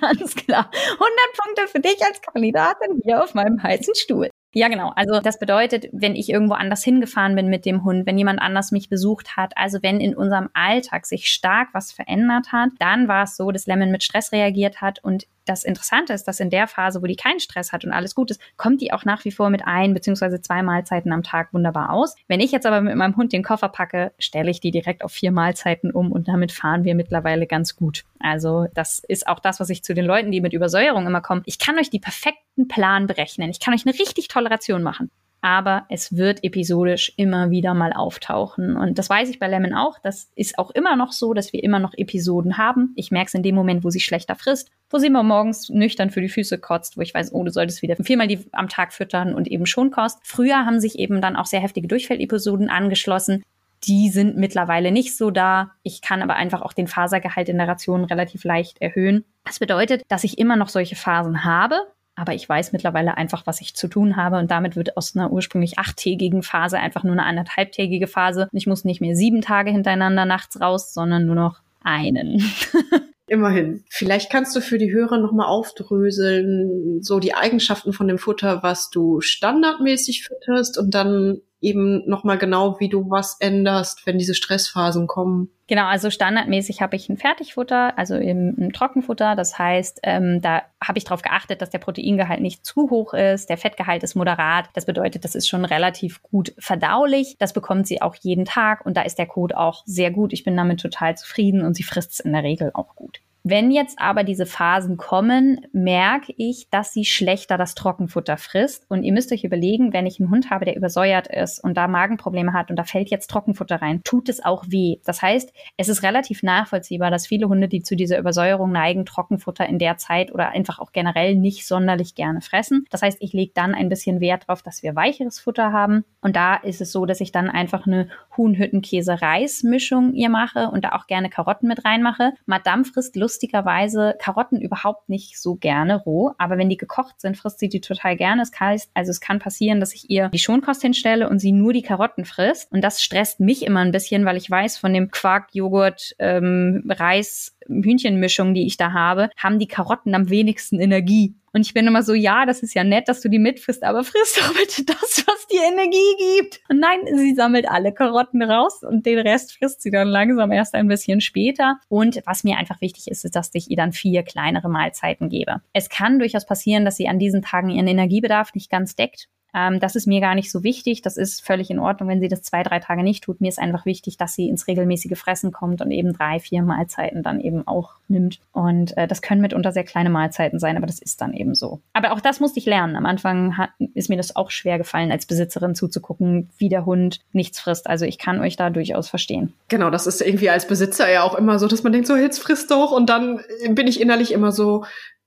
ganz 0.00 0.34
klar. 0.34 0.70
100 0.72 1.00
Punkte 1.42 1.68
für 1.68 1.80
dich 1.80 2.02
als 2.04 2.20
Kandidatin 2.20 3.00
hier 3.04 3.22
auf 3.22 3.34
meinem 3.34 3.62
heißen 3.62 3.94
Stuhl. 3.94 4.30
Ja, 4.56 4.68
genau. 4.68 4.92
Also 4.94 5.20
das 5.20 5.40
bedeutet, 5.40 5.88
wenn 5.92 6.14
ich 6.14 6.28
irgendwo 6.28 6.54
anders 6.54 6.84
hingefahren 6.84 7.34
bin 7.34 7.48
mit 7.48 7.66
dem 7.66 7.82
Hund, 7.82 8.06
wenn 8.06 8.16
jemand 8.16 8.40
anders 8.40 8.70
mich 8.70 8.88
besucht 8.88 9.36
hat, 9.36 9.52
also 9.56 9.82
wenn 9.82 10.00
in 10.00 10.16
unserem 10.16 10.48
Alltag 10.54 11.06
sich 11.06 11.26
stark 11.26 11.70
was 11.72 11.90
verändert 11.90 12.52
hat, 12.52 12.70
dann 12.78 13.08
war 13.08 13.24
es 13.24 13.36
so, 13.36 13.50
dass 13.50 13.66
Lemon 13.66 13.90
mit 13.90 14.04
Stress 14.04 14.30
reagiert 14.30 14.80
hat 14.80 15.02
und 15.02 15.26
das 15.44 15.64
Interessante 15.64 16.12
ist, 16.12 16.24
dass 16.24 16.40
in 16.40 16.50
der 16.50 16.66
Phase, 16.66 17.02
wo 17.02 17.06
die 17.06 17.16
keinen 17.16 17.40
Stress 17.40 17.72
hat 17.72 17.84
und 17.84 17.92
alles 17.92 18.14
gut 18.14 18.30
ist, 18.30 18.40
kommt 18.56 18.80
die 18.80 18.92
auch 18.92 19.04
nach 19.04 19.24
wie 19.24 19.30
vor 19.30 19.50
mit 19.50 19.66
ein 19.66 19.94
bzw. 19.94 20.40
zwei 20.40 20.62
Mahlzeiten 20.62 21.12
am 21.12 21.22
Tag 21.22 21.52
wunderbar 21.52 21.90
aus. 21.90 22.14
Wenn 22.28 22.40
ich 22.40 22.52
jetzt 22.52 22.66
aber 22.66 22.80
mit 22.80 22.96
meinem 22.96 23.16
Hund 23.16 23.32
den 23.32 23.42
Koffer 23.42 23.68
packe, 23.68 24.12
stelle 24.18 24.50
ich 24.50 24.60
die 24.60 24.70
direkt 24.70 25.04
auf 25.04 25.12
vier 25.12 25.32
Mahlzeiten 25.32 25.90
um 25.90 26.12
und 26.12 26.28
damit 26.28 26.52
fahren 26.52 26.84
wir 26.84 26.94
mittlerweile 26.94 27.46
ganz 27.46 27.76
gut. 27.76 28.04
Also 28.18 28.66
das 28.74 29.00
ist 29.06 29.26
auch 29.26 29.40
das, 29.40 29.60
was 29.60 29.70
ich 29.70 29.84
zu 29.84 29.94
den 29.94 30.04
Leuten, 30.04 30.30
die 30.30 30.40
mit 30.40 30.52
Übersäuerung 30.52 31.06
immer 31.06 31.20
kommen. 31.20 31.42
Ich 31.46 31.58
kann 31.58 31.78
euch 31.78 31.90
die 31.90 32.00
perfekten 32.00 32.68
Plan 32.68 33.06
berechnen. 33.06 33.50
Ich 33.50 33.60
kann 33.60 33.74
euch 33.74 33.86
eine 33.86 33.98
richtig 33.98 34.28
tolle 34.28 34.50
Ration 34.50 34.82
machen 34.82 35.10
aber 35.44 35.84
es 35.90 36.16
wird 36.16 36.42
episodisch 36.42 37.12
immer 37.18 37.50
wieder 37.50 37.74
mal 37.74 37.92
auftauchen. 37.92 38.78
Und 38.78 38.98
das 38.98 39.10
weiß 39.10 39.28
ich 39.28 39.38
bei 39.38 39.46
Lemon 39.46 39.74
auch. 39.74 39.98
Das 39.98 40.30
ist 40.34 40.58
auch 40.58 40.70
immer 40.70 40.96
noch 40.96 41.12
so, 41.12 41.34
dass 41.34 41.52
wir 41.52 41.62
immer 41.62 41.78
noch 41.78 41.92
Episoden 41.94 42.56
haben. 42.56 42.94
Ich 42.96 43.10
merke 43.10 43.28
es 43.28 43.34
in 43.34 43.42
dem 43.42 43.54
Moment, 43.54 43.84
wo 43.84 43.90
sie 43.90 44.00
schlechter 44.00 44.36
frisst, 44.36 44.70
wo 44.88 44.96
sie 44.96 45.08
immer 45.08 45.22
morgens 45.22 45.68
nüchtern 45.68 46.08
für 46.08 46.22
die 46.22 46.30
Füße 46.30 46.56
kotzt, 46.56 46.96
wo 46.96 47.02
ich 47.02 47.12
weiß, 47.12 47.34
oh, 47.34 47.44
du 47.44 47.52
solltest 47.52 47.82
wieder 47.82 47.94
viermal 47.96 48.26
die 48.26 48.38
am 48.52 48.70
Tag 48.70 48.94
füttern 48.94 49.34
und 49.34 49.46
eben 49.46 49.66
schon 49.66 49.90
kost. 49.90 50.18
Früher 50.22 50.64
haben 50.64 50.80
sich 50.80 50.98
eben 50.98 51.20
dann 51.20 51.36
auch 51.36 51.44
sehr 51.44 51.60
heftige 51.60 51.88
Durchfällepisoden 51.88 52.70
angeschlossen. 52.70 53.42
Die 53.86 54.08
sind 54.08 54.38
mittlerweile 54.38 54.92
nicht 54.92 55.14
so 55.14 55.30
da. 55.30 55.72
Ich 55.82 56.00
kann 56.00 56.22
aber 56.22 56.36
einfach 56.36 56.62
auch 56.62 56.72
den 56.72 56.86
Fasergehalt 56.86 57.50
in 57.50 57.58
der 57.58 57.68
Ration 57.68 58.04
relativ 58.04 58.44
leicht 58.44 58.80
erhöhen. 58.80 59.26
Das 59.44 59.58
bedeutet, 59.58 60.04
dass 60.08 60.24
ich 60.24 60.38
immer 60.38 60.56
noch 60.56 60.70
solche 60.70 60.96
Phasen 60.96 61.44
habe, 61.44 61.76
aber 62.16 62.34
ich 62.34 62.48
weiß 62.48 62.72
mittlerweile 62.72 63.16
einfach, 63.16 63.46
was 63.46 63.60
ich 63.60 63.74
zu 63.74 63.88
tun 63.88 64.16
habe 64.16 64.38
und 64.38 64.50
damit 64.50 64.76
wird 64.76 64.96
aus 64.96 65.16
einer 65.16 65.32
ursprünglich 65.32 65.78
achttägigen 65.78 66.42
Phase 66.42 66.78
einfach 66.78 67.02
nur 67.02 67.12
eine 67.12 67.24
anderthalbtägige 67.24 68.06
Phase. 68.06 68.48
Ich 68.52 68.66
muss 68.66 68.84
nicht 68.84 69.00
mehr 69.00 69.16
sieben 69.16 69.40
Tage 69.40 69.70
hintereinander 69.70 70.24
nachts 70.24 70.60
raus, 70.60 70.94
sondern 70.94 71.26
nur 71.26 71.34
noch 71.34 71.60
einen. 71.82 72.42
Immerhin. 73.26 73.84
Vielleicht 73.88 74.30
kannst 74.30 74.54
du 74.54 74.60
für 74.60 74.76
die 74.76 74.92
Hörer 74.92 75.18
nochmal 75.18 75.46
aufdröseln, 75.46 77.02
so 77.02 77.20
die 77.20 77.34
Eigenschaften 77.34 77.94
von 77.94 78.06
dem 78.06 78.18
Futter, 78.18 78.62
was 78.62 78.90
du 78.90 79.20
standardmäßig 79.20 80.24
fütterst 80.24 80.78
und 80.78 80.94
dann 80.94 81.40
eben 81.64 82.08
nochmal 82.08 82.38
genau, 82.38 82.78
wie 82.78 82.88
du 82.88 83.10
was 83.10 83.36
änderst, 83.40 84.06
wenn 84.06 84.18
diese 84.18 84.34
Stressphasen 84.34 85.06
kommen. 85.06 85.50
Genau, 85.66 85.86
also 85.86 86.10
standardmäßig 86.10 86.82
habe 86.82 86.94
ich 86.94 87.08
ein 87.08 87.16
Fertigfutter, 87.16 87.98
also 87.98 88.16
eben 88.16 88.54
ein 88.58 88.72
Trockenfutter. 88.72 89.34
Das 89.34 89.58
heißt, 89.58 90.00
ähm, 90.02 90.42
da 90.42 90.62
habe 90.82 90.98
ich 90.98 91.04
darauf 91.04 91.22
geachtet, 91.22 91.62
dass 91.62 91.70
der 91.70 91.78
Proteingehalt 91.78 92.40
nicht 92.40 92.66
zu 92.66 92.90
hoch 92.90 93.14
ist, 93.14 93.48
der 93.48 93.56
Fettgehalt 93.56 94.02
ist 94.02 94.14
moderat. 94.14 94.68
Das 94.74 94.84
bedeutet, 94.84 95.24
das 95.24 95.34
ist 95.34 95.48
schon 95.48 95.64
relativ 95.64 96.22
gut 96.22 96.52
verdaulich. 96.58 97.36
Das 97.38 97.54
bekommt 97.54 97.86
sie 97.86 98.02
auch 98.02 98.14
jeden 98.16 98.44
Tag 98.44 98.84
und 98.84 98.96
da 98.96 99.02
ist 99.02 99.18
der 99.18 99.26
Code 99.26 99.56
auch 99.56 99.82
sehr 99.86 100.10
gut. 100.10 100.34
Ich 100.34 100.44
bin 100.44 100.56
damit 100.56 100.80
total 100.80 101.16
zufrieden 101.16 101.62
und 101.62 101.74
sie 101.74 101.82
frisst 101.82 102.12
es 102.12 102.20
in 102.20 102.32
der 102.32 102.42
Regel 102.42 102.70
auch 102.74 102.94
gut. 102.94 103.20
Wenn 103.46 103.70
jetzt 103.70 103.98
aber 104.00 104.24
diese 104.24 104.46
Phasen 104.46 104.96
kommen, 104.96 105.66
merke 105.72 106.32
ich, 106.38 106.70
dass 106.70 106.94
sie 106.94 107.04
schlechter 107.04 107.58
das 107.58 107.74
Trockenfutter 107.74 108.38
frisst. 108.38 108.86
Und 108.88 109.02
ihr 109.02 109.12
müsst 109.12 109.30
euch 109.32 109.44
überlegen, 109.44 109.92
wenn 109.92 110.06
ich 110.06 110.18
einen 110.18 110.30
Hund 110.30 110.48
habe, 110.48 110.64
der 110.64 110.76
übersäuert 110.76 111.26
ist 111.26 111.62
und 111.62 111.76
da 111.76 111.86
Magenprobleme 111.86 112.54
hat 112.54 112.70
und 112.70 112.76
da 112.76 112.84
fällt 112.84 113.10
jetzt 113.10 113.28
Trockenfutter 113.28 113.82
rein, 113.82 114.00
tut 114.02 114.30
es 114.30 114.42
auch 114.42 114.64
weh. 114.68 114.96
Das 115.04 115.20
heißt, 115.20 115.52
es 115.76 115.90
ist 115.90 116.02
relativ 116.02 116.42
nachvollziehbar, 116.42 117.10
dass 117.10 117.26
viele 117.26 117.46
Hunde, 117.46 117.68
die 117.68 117.82
zu 117.82 117.96
dieser 117.96 118.18
Übersäuerung 118.18 118.72
neigen, 118.72 119.04
Trockenfutter 119.04 119.66
in 119.66 119.78
der 119.78 119.98
Zeit 119.98 120.32
oder 120.32 120.48
einfach 120.48 120.78
auch 120.78 120.92
generell 120.92 121.34
nicht 121.34 121.66
sonderlich 121.66 122.14
gerne 122.14 122.40
fressen. 122.40 122.86
Das 122.88 123.02
heißt, 123.02 123.18
ich 123.20 123.34
lege 123.34 123.52
dann 123.54 123.74
ein 123.74 123.90
bisschen 123.90 124.20
Wert 124.20 124.44
darauf, 124.48 124.62
dass 124.62 124.82
wir 124.82 124.96
weicheres 124.96 125.38
Futter 125.38 125.70
haben. 125.70 126.06
Und 126.22 126.34
da 126.34 126.56
ist 126.56 126.80
es 126.80 126.92
so, 126.92 127.04
dass 127.04 127.20
ich 127.20 127.30
dann 127.30 127.50
einfach 127.50 127.86
eine 127.86 128.08
Huhnhüttenkäse-Reis-Mischung 128.38 130.14
ihr 130.14 130.30
mache 130.30 130.70
und 130.70 130.82
da 130.86 130.92
auch 130.92 131.06
gerne 131.06 131.28
Karotten 131.28 131.68
mit 131.68 131.84
reinmache. 131.84 132.32
Madame 132.46 132.86
frisst 132.86 133.16
Lust 133.16 133.33
lustigerweise 133.34 134.14
Karotten 134.20 134.60
überhaupt 134.60 135.08
nicht 135.08 135.40
so 135.40 135.56
gerne 135.56 135.96
roh, 135.96 136.32
aber 136.38 136.56
wenn 136.56 136.68
die 136.68 136.76
gekocht 136.76 137.20
sind, 137.20 137.36
frisst 137.36 137.58
sie 137.58 137.68
die 137.68 137.80
total 137.80 138.16
gerne. 138.16 138.42
Es 138.42 138.52
kann, 138.52 138.78
also 138.94 139.10
es 139.10 139.20
kann 139.20 139.40
passieren, 139.40 139.80
dass 139.80 139.92
ich 139.92 140.08
ihr 140.08 140.28
die 140.28 140.38
Schonkost 140.38 140.82
hinstelle 140.82 141.28
und 141.28 141.40
sie 141.40 141.52
nur 141.52 141.72
die 141.72 141.82
Karotten 141.82 142.24
frisst. 142.24 142.70
Und 142.70 142.82
das 142.82 143.02
stresst 143.02 143.40
mich 143.40 143.66
immer 143.66 143.80
ein 143.80 143.90
bisschen, 143.90 144.24
weil 144.24 144.36
ich 144.36 144.48
weiß, 144.48 144.78
von 144.78 144.92
dem 144.92 145.10
Quark, 145.10 145.48
Joghurt, 145.52 146.14
ähm, 146.20 146.84
Reis, 146.88 147.56
Hühnchenmischung, 147.68 148.54
die 148.54 148.66
ich 148.66 148.76
da 148.76 148.92
habe, 148.92 149.30
haben 149.36 149.58
die 149.58 149.68
Karotten 149.68 150.14
am 150.14 150.30
wenigsten 150.30 150.80
Energie. 150.80 151.34
Und 151.52 151.64
ich 151.64 151.72
bin 151.72 151.86
immer 151.86 152.02
so, 152.02 152.14
ja, 152.14 152.46
das 152.46 152.64
ist 152.64 152.74
ja 152.74 152.82
nett, 152.82 153.06
dass 153.06 153.20
du 153.20 153.28
die 153.28 153.38
mitfrisst, 153.38 153.84
aber 153.84 154.02
frisst 154.02 154.38
doch 154.38 154.52
bitte 154.54 154.84
das, 154.84 155.24
was 155.26 155.46
dir 155.46 155.62
Energie 155.62 156.40
gibt. 156.40 156.60
Und 156.68 156.80
nein, 156.80 156.98
sie 157.14 157.34
sammelt 157.34 157.68
alle 157.68 157.92
Karotten 157.92 158.42
raus 158.42 158.82
und 158.82 159.06
den 159.06 159.20
Rest 159.20 159.56
frisst 159.56 159.80
sie 159.80 159.90
dann 159.90 160.08
langsam 160.08 160.50
erst 160.50 160.74
ein 160.74 160.88
bisschen 160.88 161.20
später. 161.20 161.78
Und 161.88 162.20
was 162.26 162.42
mir 162.42 162.56
einfach 162.56 162.80
wichtig 162.80 163.06
ist, 163.08 163.24
ist, 163.24 163.36
dass 163.36 163.50
ich 163.54 163.70
ihr 163.70 163.76
dann 163.76 163.92
vier 163.92 164.24
kleinere 164.24 164.68
Mahlzeiten 164.68 165.28
gebe. 165.28 165.60
Es 165.72 165.88
kann 165.88 166.18
durchaus 166.18 166.44
passieren, 166.44 166.84
dass 166.84 166.96
sie 166.96 167.08
an 167.08 167.20
diesen 167.20 167.42
Tagen 167.42 167.70
ihren 167.70 167.86
Energiebedarf 167.86 168.54
nicht 168.54 168.70
ganz 168.70 168.96
deckt 168.96 169.28
Ähm, 169.54 169.80
das 169.80 169.96
ist 169.96 170.06
mir 170.06 170.20
gar 170.20 170.34
nicht 170.34 170.50
so 170.50 170.62
wichtig. 170.62 171.02
Das 171.02 171.16
ist 171.16 171.44
völlig 171.44 171.70
in 171.70 171.78
Ordnung, 171.78 172.08
wenn 172.08 172.20
sie 172.20 172.28
das 172.28 172.42
zwei, 172.42 172.62
drei 172.62 172.80
Tage 172.80 173.02
nicht 173.02 173.24
tut. 173.24 173.40
Mir 173.40 173.48
ist 173.48 173.58
einfach 173.58 173.86
wichtig, 173.86 174.16
dass 174.16 174.34
sie 174.34 174.48
ins 174.48 174.66
regelmäßige 174.66 175.18
Fressen 175.18 175.52
kommt 175.52 175.80
und 175.80 175.90
eben 175.90 176.12
drei, 176.12 176.40
vier 176.40 176.62
Mahlzeiten 176.62 177.22
dann 177.22 177.40
eben 177.40 177.66
auch 177.66 177.94
nimmt. 178.08 178.40
Und 178.52 178.96
äh, 178.96 179.06
das 179.06 179.22
können 179.22 179.40
mitunter 179.40 179.72
sehr 179.72 179.84
kleine 179.84 180.10
Mahlzeiten 180.10 180.58
sein, 180.58 180.76
aber 180.76 180.86
das 180.86 180.98
ist 180.98 181.20
dann 181.20 181.34
eben 181.34 181.54
so. 181.54 181.80
Aber 181.92 182.12
auch 182.12 182.20
das 182.20 182.40
musste 182.40 182.58
ich 182.58 182.66
lernen. 182.66 182.96
Am 182.96 183.06
Anfang 183.06 183.56
hat, 183.56 183.70
ist 183.94 184.08
mir 184.10 184.16
das 184.16 184.36
auch 184.36 184.50
schwer 184.50 184.78
gefallen, 184.78 185.12
als 185.12 185.26
Besitzerin 185.26 185.74
zuzugucken, 185.74 186.50
wie 186.58 186.68
der 186.68 186.84
Hund 186.84 187.20
nichts 187.32 187.60
frisst. 187.60 187.88
Also 187.88 188.04
ich 188.04 188.18
kann 188.18 188.40
euch 188.40 188.56
da 188.56 188.70
durchaus 188.70 189.08
verstehen. 189.08 189.52
Genau, 189.68 189.90
das 189.90 190.06
ist 190.06 190.20
irgendwie 190.20 190.50
als 190.50 190.66
Besitzer 190.66 191.10
ja 191.10 191.22
auch 191.22 191.34
immer 191.34 191.58
so, 191.58 191.68
dass 191.68 191.82
man 191.82 191.92
denkt, 191.92 192.08
so 192.08 192.16
jetzt 192.16 192.40
frisst 192.40 192.70
doch 192.70 192.92
und 192.92 193.08
dann 193.08 193.40
bin 193.70 193.86
ich 193.86 194.00
innerlich 194.00 194.32
immer 194.32 194.52
so, 194.52 194.84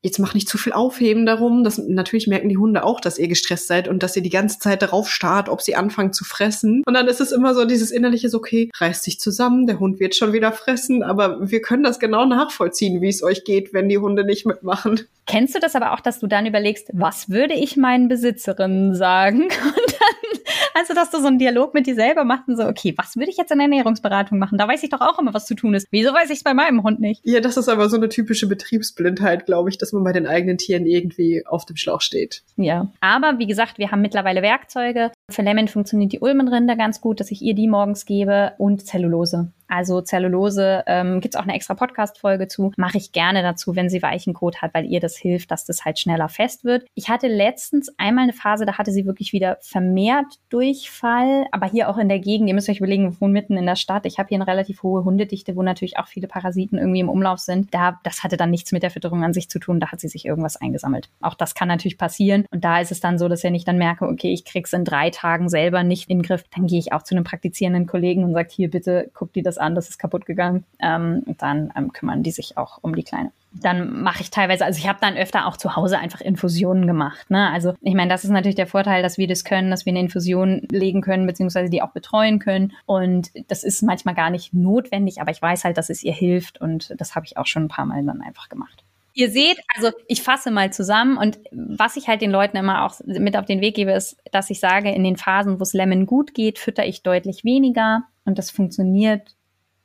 jetzt 0.08 0.20
mach 0.20 0.34
nicht 0.34 0.50
zu 0.50 0.58
viel 0.58 0.74
Aufheben 0.74 1.26
darum. 1.26 1.64
Das, 1.64 1.78
natürlich 1.78 2.28
merken 2.28 2.50
die 2.50 2.58
Hunde 2.58 2.84
auch, 2.84 3.00
dass 3.00 3.20
ihr 3.20 3.28
gestresst 3.28 3.68
seid 3.68 3.88
und 3.88 4.02
dass 4.02 4.16
ihr 4.16 4.24
die 4.24 4.30
ganze 4.30 4.60
Zeit 4.60 4.82
darauf 4.82 5.10
starrt, 5.10 5.50
ob 5.50 5.62
sie 5.62 5.76
anfangen 5.76 6.14
zu 6.14 6.24
fressen. 6.24 6.82
Und 6.86 6.94
dann 6.94 7.08
ist 7.08 7.22
es 7.22 7.32
immer 7.32 7.54
so 7.54 7.66
dieses 7.66 7.92
innerliche, 7.92 8.30
so, 8.30 8.40
okay, 8.40 8.72
reißt 8.76 9.04
sich 9.04 9.20
zusammen, 9.20 9.68
der 9.68 9.80
Hund 9.80 10.00
wird 10.00 10.16
schon 10.16 10.34
wieder 10.34 10.52
fressen, 10.52 11.04
aber 11.04 11.52
wir 11.52 11.62
können 11.62 11.84
das 11.84 12.00
genau 12.00 12.26
nachvollziehen, 12.26 13.02
wie 13.02 13.10
es 13.10 13.22
euch 13.22 13.44
geht, 13.44 13.74
wenn 13.74 13.90
die 13.90 13.98
Hunde 13.98 14.26
nicht 14.26 14.46
mitmachen. 14.46 15.02
Kennst 15.26 15.54
du 15.56 15.60
das 15.60 15.76
aber 15.76 15.94
auch, 15.94 16.00
dass 16.00 16.20
du 16.20 16.28
dann 16.28 16.46
überlegst, 16.46 16.90
was 16.94 17.30
würde 17.30 17.54
ich 17.54 17.76
meinen 17.76 18.08
Besitzerinnen 18.08 18.96
sagen? 18.96 19.42
Und 19.44 19.52
dann, 20.00 20.42
also, 20.74 20.94
dass 20.94 21.10
du 21.10 21.20
so 21.20 21.28
einen 21.28 21.40
Dialog 21.40 21.74
mit 21.74 21.88
dir 21.88 21.96
selber 21.96 22.24
machst 22.24 22.48
und 22.48 22.56
so, 22.56 22.64
okay, 22.64 22.94
was 22.98 23.16
würde 23.16 23.32
ich 23.32 23.38
jetzt 23.38 23.52
in 23.52 23.58
der 23.58 23.66
Ernährungsberatung 23.66 24.38
machen? 24.38 24.60
Da 24.60 24.68
weiß 24.68 24.84
ich 24.84 24.92
doch 24.92 25.02
auch 25.02 25.18
immer, 25.18 25.34
was 25.34 25.48
zu 25.48 25.56
tun 25.56 25.74
ist. 25.74 25.88
Wieso 25.90 26.14
weiß 26.14 26.30
ich 26.30 26.38
es 26.38 26.44
bei 26.44 26.54
meinem 26.54 26.84
Hund 26.84 27.00
nicht? 27.00 27.22
Ja, 27.24 27.40
das 27.40 27.58
ist 27.58 27.68
aber 27.68 27.90
so 27.90 27.98
eine 27.98 28.10
typische 28.10 28.48
Betriebsblindheit, 28.48 29.48
glaube 29.48 29.70
ich, 29.70 29.80
dass 29.80 29.92
man 29.92 29.97
bei 30.04 30.14
den 30.14 30.28
eigenen 30.28 30.58
Tieren 30.58 30.86
irgendwie 30.86 31.46
auf 31.46 31.66
dem 31.66 31.76
Schlauch 31.76 32.02
steht. 32.02 32.44
Ja. 32.56 32.92
Aber 33.02 33.40
wie 33.40 33.48
gesagt, 33.48 33.78
wir 33.78 33.92
haben 33.92 34.02
mittlerweile 34.02 34.42
Werkzeuge. 34.42 35.12
Für 35.30 35.42
Lemon 35.42 35.68
funktioniert 35.68 36.12
die 36.12 36.20
Ulmenrinde 36.20 36.78
ganz 36.78 37.02
gut, 37.02 37.20
dass 37.20 37.32
ich 37.32 37.42
ihr 37.42 37.54
die 37.54 37.68
morgens 37.68 38.06
gebe 38.06 38.54
und 38.58 38.86
Zellulose. 38.86 39.52
Also 39.68 40.02
Zellulose 40.02 40.84
ähm, 40.88 41.20
gibt 41.20 41.38
auch 41.38 41.44
eine 41.44 41.56
extra 41.56 41.74
Podcast-Folge 41.74 42.48
zu. 42.48 42.72
Mache 42.78 42.98
ich 42.98 43.12
gerne 43.12 43.42
dazu, 43.42 43.76
wenn 43.76 43.90
sie 43.90 44.02
weichen 44.02 44.34
Kot 44.34 44.62
hat, 44.62 44.74
weil 44.74 44.86
ihr 44.86 45.00
das 45.00 45.18
hilft, 45.18 45.52
dass 45.52 45.66
das 45.66 45.86
halt 45.86 46.00
schneller 46.00 46.30
fest 46.30 46.64
wird. 46.64 46.86
Ich 46.96 47.10
hatte 47.10 47.28
letztens 47.28 47.92
einmal 47.98 48.24
eine 48.24 48.34
Phase, 48.34 48.66
da 48.66 48.78
hatte 48.78 48.92
sie 48.92 49.06
wirklich 49.06 49.34
wieder 49.34 49.58
vermehrt 49.62 50.26
Durchfall, 50.50 51.46
aber 51.52 51.68
hier 51.68 51.90
auch 51.90 51.98
in 51.98 52.10
der 52.10 52.20
Gegend. 52.20 52.48
Ihr 52.48 52.56
müsst 52.56 52.70
euch 52.70 52.80
überlegen, 52.80 53.12
wir 53.12 53.22
wohnen 53.22 53.34
mitten 53.34 53.58
in 53.58 53.66
der 53.66 53.76
Stadt. 53.76 54.06
Ich 54.06 54.20
habe 54.20 54.30
hier 54.30 54.38
eine 54.38 54.48
relativ 54.48 54.84
hohe 54.84 55.04
Hundedichte, 55.04 55.56
wo 55.56 55.64
natürlich 55.64 55.98
auch 55.98 56.08
viele 56.08 56.28
Parasiten 56.28 56.78
irgendwie 56.78 57.02
im 57.02 57.10
Umlauf 57.10 57.40
sind. 57.40 57.74
Da, 57.74 58.00
das 58.04 58.24
hatte 58.24 58.38
dann 58.38 58.50
nichts 58.50 58.72
mit 58.72 58.84
der 58.84 58.92
Fütterung 58.92 59.24
an 59.24 59.34
sich 59.34 59.50
zu 59.50 59.60
tun. 59.60 59.80
Da 59.80 59.92
hat 59.92 60.00
sie 60.00 60.08
sich 60.08 60.26
irgendwas 60.26 60.56
eingesammelt. 60.58 61.10
Auch 61.22 61.36
das 61.36 61.56
kann 61.56 61.68
natürlich 61.68 61.98
passieren. 61.98 62.46
Und 62.52 62.64
da 62.64 62.80
ist 62.80 62.92
es 62.92 63.00
dann 63.00 63.18
so, 63.18 63.28
dass 63.28 63.44
wenn 63.44 63.56
ich 63.56 63.66
dann 63.66 63.78
merke, 63.78 64.06
okay, 64.06 64.32
ich 64.32 64.46
krieg's 64.46 64.74
in 64.74 64.86
drei 64.86 65.10
Tagen 65.10 65.50
selber 65.50 65.84
nicht 65.84 66.10
in 66.10 66.20
den 66.20 66.24
Griff, 66.24 66.44
dann 66.56 66.68
gehe 66.68 66.80
ich 66.80 66.94
auch 66.94 67.04
zu 67.04 67.16
einem 67.16 67.24
praktizierenden 67.24 67.86
Kollegen 67.86 68.24
und 68.24 68.34
sage, 68.34 68.50
hier 68.52 68.70
bitte, 68.70 69.10
guck 69.14 69.34
dir 69.34 69.44
das 69.44 69.57
an, 69.58 69.76
das 69.76 69.90
ist 69.90 69.98
kaputt 69.98 70.26
gegangen. 70.26 70.64
Ähm, 70.80 71.24
und 71.26 71.42
dann 71.42 71.74
ähm, 71.76 71.92
kümmern 71.94 72.24
die 72.24 72.32
sich 72.32 72.58
auch 72.58 72.80
um 72.82 72.96
die 72.96 73.04
Kleine. 73.04 73.32
Dann 73.52 74.02
mache 74.04 74.22
ich 74.22 74.30
teilweise, 74.30 74.66
also 74.66 74.78
ich 74.78 74.88
habe 74.88 75.00
dann 75.02 75.18
öfter 75.18 75.48
auch 75.48 75.58
zu 75.58 75.76
Hause 75.76 75.98
einfach 75.98 76.22
Infusionen 76.22 76.86
gemacht. 76.86 77.30
Ne? 77.30 77.50
Also 77.52 77.74
ich 77.82 77.96
meine, 77.96 78.10
das 78.10 78.24
ist 78.24 78.30
natürlich 78.30 78.56
der 78.56 78.68
Vorteil, 78.68 79.02
dass 79.02 79.18
wir 79.18 79.28
das 79.28 79.44
können, 79.44 79.72
dass 79.72 79.86
wir 79.86 79.92
eine 79.92 80.02
Infusion 80.02 80.68
legen 80.70 81.02
können, 81.02 81.26
beziehungsweise 81.26 81.70
die 81.70 81.82
auch 81.82 81.92
betreuen 81.92 82.40
können. 82.40 82.74
Und 82.86 83.32
das 83.48 83.64
ist 83.64 83.82
manchmal 83.82 84.16
gar 84.16 84.30
nicht 84.30 84.54
notwendig, 84.54 85.22
aber 85.22 85.32
ich 85.32 85.42
weiß 85.42 85.64
halt, 85.64 85.78
dass 85.78 85.90
es 85.90 86.04
ihr 86.04 86.14
hilft 86.14 86.62
und 86.62 86.94
das 86.98 87.16
habe 87.16 87.26
ich 87.26 87.38
auch 87.38 87.48
schon 87.48 87.64
ein 87.64 87.70
paar 87.70 87.86
Mal 87.86 88.04
dann 88.04 88.22
einfach 88.22 88.50
gemacht. 88.50 88.84
Ihr 89.18 89.32
seht, 89.32 89.60
also 89.76 89.90
ich 90.08 90.22
fasse 90.22 90.52
mal 90.52 90.72
zusammen 90.72 91.18
und 91.18 91.40
was 91.52 91.96
ich 91.96 92.08
halt 92.08 92.22
den 92.22 92.30
Leuten 92.30 92.56
immer 92.56 92.86
auch 92.86 93.00
mit 93.04 93.36
auf 93.36 93.46
den 93.46 93.62
Weg 93.62 93.76
gebe, 93.76 93.92
ist, 93.92 94.18
dass 94.32 94.52
ich 94.52 94.60
sage, 94.60 94.92
in 94.92 95.04
den 95.04 95.18
Phasen, 95.18 95.60
wo 95.60 95.64
es 95.64 95.74
Lemon 95.74 96.06
gut 96.06 96.36
geht, 96.36 96.60
fütter 96.60 96.86
ich 96.86 97.02
deutlich 97.02 97.44
weniger 97.44 98.04
und 98.26 98.38
das 98.38 98.52
funktioniert 98.52 99.36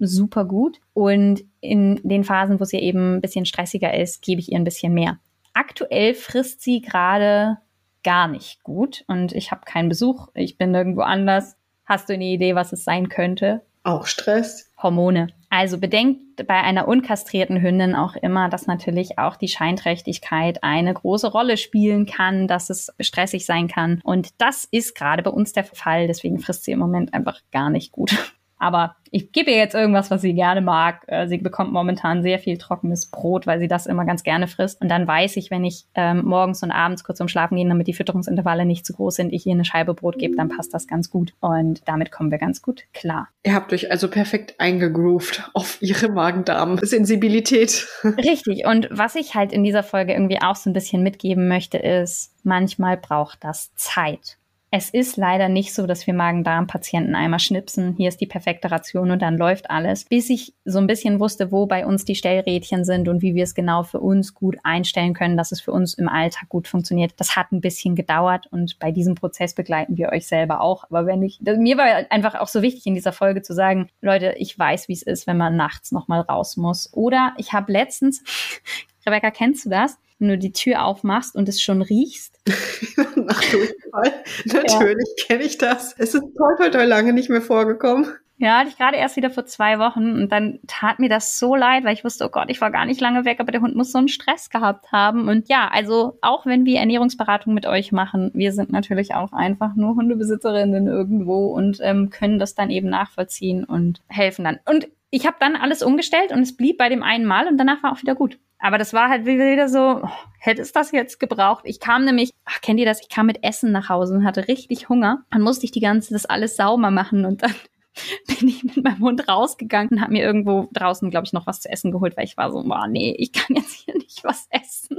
super 0.06 0.44
gut. 0.44 0.80
Und 0.94 1.44
in 1.60 2.00
den 2.02 2.24
Phasen, 2.24 2.58
wo 2.60 2.64
es 2.64 2.72
ihr 2.72 2.82
eben 2.82 3.16
ein 3.16 3.20
bisschen 3.20 3.46
stressiger 3.46 3.94
ist, 3.94 4.22
gebe 4.22 4.40
ich 4.40 4.52
ihr 4.52 4.58
ein 4.58 4.64
bisschen 4.64 4.94
mehr. 4.94 5.18
Aktuell 5.54 6.14
frisst 6.14 6.62
sie 6.62 6.80
gerade 6.80 7.58
gar 8.02 8.28
nicht 8.28 8.62
gut 8.62 9.04
und 9.06 9.32
ich 9.32 9.50
habe 9.52 9.62
keinen 9.64 9.88
Besuch, 9.88 10.28
ich 10.34 10.58
bin 10.58 10.72
nirgendwo 10.72 11.02
anders. 11.02 11.56
Hast 11.84 12.08
du 12.08 12.14
eine 12.14 12.24
Idee, 12.24 12.54
was 12.54 12.72
es 12.72 12.84
sein 12.84 13.08
könnte? 13.08 13.62
Auch 13.84 14.06
Stress. 14.06 14.70
Hormone. 14.80 15.28
Also 15.50 15.78
bedenkt 15.78 16.46
bei 16.46 16.54
einer 16.54 16.88
unkastrierten 16.88 17.60
Hündin 17.60 17.94
auch 17.94 18.16
immer, 18.16 18.48
dass 18.48 18.66
natürlich 18.66 19.18
auch 19.18 19.36
die 19.36 19.48
Scheinträchtigkeit 19.48 20.62
eine 20.62 20.94
große 20.94 21.30
Rolle 21.30 21.56
spielen 21.56 22.06
kann, 22.06 22.48
dass 22.48 22.70
es 22.70 22.92
stressig 23.00 23.44
sein 23.44 23.68
kann. 23.68 24.00
Und 24.04 24.30
das 24.38 24.66
ist 24.70 24.94
gerade 24.94 25.22
bei 25.22 25.30
uns 25.30 25.52
der 25.52 25.64
Fall. 25.64 26.06
Deswegen 26.06 26.38
frisst 26.38 26.64
sie 26.64 26.72
im 26.72 26.78
Moment 26.78 27.12
einfach 27.12 27.40
gar 27.50 27.70
nicht 27.70 27.92
gut. 27.92 28.34
Aber 28.62 28.94
ich 29.10 29.32
gebe 29.32 29.50
ihr 29.50 29.56
jetzt 29.56 29.74
irgendwas, 29.74 30.10
was 30.10 30.22
sie 30.22 30.34
gerne 30.34 30.60
mag. 30.60 31.02
Äh, 31.08 31.26
sie 31.26 31.38
bekommt 31.38 31.72
momentan 31.72 32.22
sehr 32.22 32.38
viel 32.38 32.58
trockenes 32.58 33.06
Brot, 33.06 33.46
weil 33.46 33.58
sie 33.58 33.66
das 33.66 33.86
immer 33.86 34.04
ganz 34.04 34.22
gerne 34.22 34.46
frisst. 34.46 34.80
Und 34.80 34.88
dann 34.88 35.06
weiß 35.06 35.36
ich, 35.36 35.50
wenn 35.50 35.64
ich 35.64 35.84
ähm, 35.96 36.24
morgens 36.24 36.62
und 36.62 36.70
abends 36.70 37.02
kurz 37.02 37.18
zum 37.18 37.26
Schlafen 37.26 37.56
gehe, 37.56 37.68
damit 37.68 37.88
die 37.88 37.92
Fütterungsintervalle 37.92 38.64
nicht 38.64 38.86
zu 38.86 38.94
groß 38.94 39.16
sind, 39.16 39.32
ich 39.32 39.46
ihr 39.46 39.52
eine 39.52 39.64
Scheibe 39.64 39.94
Brot 39.94 40.16
gebe, 40.16 40.36
dann 40.36 40.48
passt 40.48 40.72
das 40.72 40.86
ganz 40.86 41.10
gut. 41.10 41.34
Und 41.40 41.82
damit 41.86 42.12
kommen 42.12 42.30
wir 42.30 42.38
ganz 42.38 42.62
gut 42.62 42.84
klar. 42.94 43.28
Ihr 43.42 43.54
habt 43.54 43.72
euch 43.72 43.90
also 43.90 44.08
perfekt 44.08 44.54
eingegroovt 44.58 45.50
auf 45.54 45.78
ihre 45.80 46.08
Magen-Darm-Sensibilität. 46.08 47.88
Richtig. 48.04 48.64
Und 48.64 48.88
was 48.92 49.16
ich 49.16 49.34
halt 49.34 49.52
in 49.52 49.64
dieser 49.64 49.82
Folge 49.82 50.12
irgendwie 50.12 50.40
auch 50.40 50.56
so 50.56 50.70
ein 50.70 50.74
bisschen 50.74 51.02
mitgeben 51.02 51.48
möchte, 51.48 51.78
ist, 51.78 52.32
manchmal 52.44 52.96
braucht 52.96 53.42
das 53.42 53.74
Zeit. 53.74 54.38
Es 54.74 54.88
ist 54.88 55.18
leider 55.18 55.50
nicht 55.50 55.74
so, 55.74 55.86
dass 55.86 56.06
wir 56.06 56.14
Magen-Darm-Patienten 56.14 57.14
einmal 57.14 57.40
schnipsen, 57.40 57.94
hier 57.94 58.08
ist 58.08 58.22
die 58.22 58.26
perfekte 58.26 58.70
Ration 58.70 59.10
und 59.10 59.20
dann 59.20 59.36
läuft 59.36 59.68
alles. 59.68 60.06
Bis 60.06 60.30
ich 60.30 60.54
so 60.64 60.78
ein 60.78 60.86
bisschen 60.86 61.20
wusste, 61.20 61.52
wo 61.52 61.66
bei 61.66 61.84
uns 61.84 62.06
die 62.06 62.14
Stellrädchen 62.14 62.86
sind 62.86 63.06
und 63.06 63.20
wie 63.20 63.34
wir 63.34 63.44
es 63.44 63.54
genau 63.54 63.82
für 63.82 64.00
uns 64.00 64.32
gut 64.32 64.56
einstellen 64.62 65.12
können, 65.12 65.36
dass 65.36 65.52
es 65.52 65.60
für 65.60 65.72
uns 65.72 65.92
im 65.92 66.08
Alltag 66.08 66.48
gut 66.48 66.68
funktioniert. 66.68 67.12
Das 67.18 67.36
hat 67.36 67.52
ein 67.52 67.60
bisschen 67.60 67.96
gedauert 67.96 68.46
und 68.50 68.78
bei 68.78 68.92
diesem 68.92 69.14
Prozess 69.14 69.54
begleiten 69.54 69.98
wir 69.98 70.08
euch 70.08 70.26
selber 70.26 70.62
auch. 70.62 70.84
Aber 70.84 71.04
wenn 71.04 71.22
ich, 71.22 71.38
mir 71.42 71.76
war 71.76 72.10
einfach 72.10 72.36
auch 72.36 72.48
so 72.48 72.62
wichtig 72.62 72.86
in 72.86 72.94
dieser 72.94 73.12
Folge 73.12 73.42
zu 73.42 73.52
sagen, 73.52 73.90
Leute, 74.00 74.36
ich 74.38 74.58
weiß, 74.58 74.88
wie 74.88 74.94
es 74.94 75.02
ist, 75.02 75.26
wenn 75.26 75.36
man 75.36 75.54
nachts 75.54 75.92
nochmal 75.92 76.22
raus 76.22 76.56
muss. 76.56 76.90
Oder 76.94 77.34
ich 77.36 77.52
habe 77.52 77.70
letztens, 77.70 78.24
Rebecca, 79.06 79.30
kennst 79.30 79.66
du 79.66 79.68
das? 79.68 79.98
Wenn 80.22 80.28
du 80.28 80.38
die 80.38 80.52
Tür 80.52 80.84
aufmachst 80.84 81.34
und 81.34 81.48
es 81.48 81.60
schon 81.60 81.82
riechst. 81.82 82.40
Nach 83.16 83.42
Durchfall. 83.50 84.22
Natürlich 84.46 85.08
ja. 85.18 85.26
kenne 85.26 85.42
ich 85.42 85.58
das. 85.58 85.94
Es 85.98 86.14
ist 86.14 86.22
toll, 86.36 86.54
toll, 86.56 86.70
toll 86.70 86.84
lange 86.84 87.12
nicht 87.12 87.28
mehr 87.28 87.42
vorgekommen. 87.42 88.06
Ja, 88.38 88.58
hatte 88.58 88.70
ich 88.70 88.78
gerade 88.78 88.96
erst 88.96 89.16
wieder 89.16 89.30
vor 89.30 89.46
zwei 89.46 89.78
Wochen 89.78 90.14
und 90.14 90.32
dann 90.32 90.58
tat 90.66 90.98
mir 90.98 91.08
das 91.08 91.38
so 91.38 91.54
leid, 91.54 91.84
weil 91.84 91.94
ich 91.94 92.04
wusste, 92.04 92.24
oh 92.24 92.28
Gott, 92.28 92.50
ich 92.50 92.60
war 92.60 92.70
gar 92.70 92.86
nicht 92.86 93.00
lange 93.00 93.24
weg, 93.24 93.38
aber 93.38 93.52
der 93.52 93.60
Hund 93.60 93.76
muss 93.76 93.92
so 93.92 93.98
einen 93.98 94.08
Stress 94.08 94.50
gehabt 94.50 94.90
haben. 94.90 95.28
Und 95.28 95.48
ja, 95.48 95.68
also 95.72 96.18
auch 96.22 96.46
wenn 96.46 96.64
wir 96.64 96.80
Ernährungsberatung 96.80 97.54
mit 97.54 97.66
euch 97.66 97.92
machen, 97.92 98.30
wir 98.34 98.52
sind 98.52 98.72
natürlich 98.72 99.14
auch 99.14 99.32
einfach 99.32 99.74
nur 99.74 99.94
Hundebesitzerinnen 99.94 100.86
irgendwo 100.86 101.48
und 101.48 101.78
ähm, 101.82 102.10
können 102.10 102.38
das 102.38 102.54
dann 102.54 102.70
eben 102.70 102.88
nachvollziehen 102.88 103.64
und 103.64 104.02
helfen 104.08 104.44
dann. 104.44 104.58
Und 104.64 104.88
ich 105.12 105.26
habe 105.26 105.36
dann 105.38 105.56
alles 105.56 105.82
umgestellt 105.82 106.32
und 106.32 106.40
es 106.40 106.56
blieb 106.56 106.78
bei 106.78 106.88
dem 106.88 107.02
einen 107.02 107.26
Mal 107.26 107.46
und 107.46 107.58
danach 107.58 107.82
war 107.82 107.92
auch 107.92 108.00
wieder 108.00 108.14
gut. 108.14 108.38
Aber 108.58 108.78
das 108.78 108.94
war 108.94 109.10
halt 109.10 109.26
wieder 109.26 109.68
so, 109.68 110.00
oh, 110.02 110.08
hätte 110.38 110.62
es 110.62 110.72
das 110.72 110.90
jetzt 110.90 111.20
gebraucht? 111.20 111.64
Ich 111.66 111.80
kam 111.80 112.04
nämlich, 112.04 112.30
ach, 112.46 112.60
kennt 112.62 112.80
ihr 112.80 112.86
das? 112.86 113.00
Ich 113.02 113.10
kam 113.10 113.26
mit 113.26 113.44
Essen 113.44 113.72
nach 113.72 113.90
Hause 113.90 114.14
und 114.14 114.24
hatte 114.24 114.48
richtig 114.48 114.88
Hunger. 114.88 115.24
Dann 115.30 115.42
musste 115.42 115.66
ich 115.66 115.70
die 115.70 115.80
ganze, 115.80 116.14
das 116.14 116.24
alles 116.24 116.56
sauber 116.56 116.90
machen 116.90 117.26
und 117.26 117.42
dann 117.42 117.54
bin 118.26 118.48
ich 118.48 118.64
mit 118.64 118.82
meinem 118.82 119.00
Hund 119.00 119.28
rausgegangen 119.28 119.90
und 119.90 120.00
habe 120.00 120.12
mir 120.12 120.24
irgendwo 120.24 120.68
draußen, 120.72 121.10
glaube 121.10 121.26
ich, 121.26 121.34
noch 121.34 121.46
was 121.46 121.60
zu 121.60 121.68
essen 121.68 121.92
geholt, 121.92 122.16
weil 122.16 122.24
ich 122.24 122.38
war 122.38 122.50
so, 122.50 122.62
boah, 122.62 122.86
nee, 122.86 123.14
ich 123.18 123.32
kann 123.32 123.56
jetzt 123.56 123.84
hier 123.84 123.94
nicht 123.94 124.24
was 124.24 124.46
essen. 124.48 124.91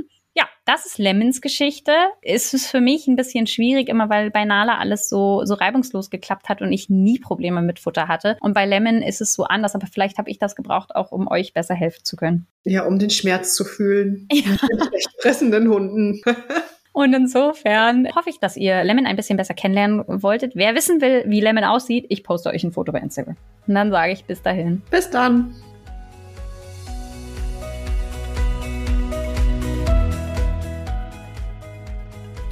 Das 0.66 0.86
ist 0.86 0.98
Lemons 0.98 1.42
Geschichte. 1.42 1.92
Ist 2.22 2.54
es 2.54 2.68
für 2.68 2.80
mich 2.80 3.08
ein 3.08 3.18
bisschen 3.18 3.48
schwierig, 3.48 3.90
immer 3.90 4.10
weil 4.10 4.32
bei 4.32 4.46
Nala 4.46 4.78
alles 4.78 5.10
so, 5.10 5.44
so 5.44 5.56
reibungslos 5.56 6.10
geklappt 6.10 6.48
hat 6.48 6.62
und 6.62 6.72
ich 6.72 6.90
nie 6.90 7.20
Probleme 7.20 7.62
mit 7.62 7.80
Futter 7.80 8.08
hatte. 8.08 8.38
Und 8.40 8.54
bei 8.54 8.66
Lemon 8.66 9.02
ist 9.02 9.20
es 9.20 9.34
so 9.34 9.44
anders, 9.44 9.76
aber 9.76 9.88
vielleicht 9.88 10.18
habe 10.18 10.30
ich 10.30 10.40
das 10.40 10.56
gebraucht, 10.56 10.96
auch 10.96 11.12
um 11.12 11.28
euch 11.28 11.54
besser 11.54 11.76
helfen 11.76 12.06
zu 12.06 12.16
können. 12.16 12.48
Ja, 12.64 12.86
um 12.86 12.98
den 12.98 13.10
Schmerz 13.10 13.56
zu 13.56 13.66
fühlen. 13.66 14.28
Ja. 14.34 14.52
Mit 14.52 14.62
den 14.62 14.88
schlecht 14.88 15.10
fressenden 15.22 15.70
Hunden. 15.70 16.22
Und 16.92 17.14
insofern 17.14 18.08
hoffe 18.16 18.30
ich, 18.30 18.40
dass 18.40 18.56
ihr 18.56 18.84
Lemon 18.84 19.06
ein 19.06 19.16
bisschen 19.16 19.38
besser 19.38 19.54
kennenlernen 19.54 20.04
wolltet. 20.08 20.56
Wer 20.56 20.76
wissen 20.76 21.02
will, 21.02 21.24
wie 21.28 21.42
Lemon 21.42 21.64
aussieht, 21.64 22.06
ich 22.10 22.24
poste 22.24 22.50
euch 22.50 22.64
ein 22.64 22.72
Foto 22.72 22.92
bei 22.92 23.00
Instagram. 23.00 23.36
Und 23.68 23.74
dann 23.74 23.92
sage 23.92 24.14
ich 24.14 24.26
bis 24.26 24.42
dahin. 24.42 24.82
Bis 24.92 25.10
dann. 25.10 25.56